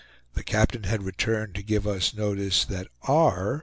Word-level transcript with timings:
The 0.33 0.41
captain 0.41 0.85
had 0.85 1.03
returned 1.03 1.53
to 1.53 1.61
give 1.61 1.85
us 1.85 2.11
notice 2.15 2.65
that 2.65 2.87
R. 3.03 3.59